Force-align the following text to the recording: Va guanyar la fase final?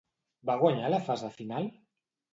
Va 0.49 0.55
guanyar 0.63 0.89
la 0.95 1.01
fase 1.09 1.31
final? 1.37 1.73